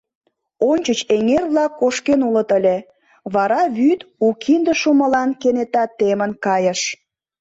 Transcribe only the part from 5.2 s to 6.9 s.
кенета темын кайыш.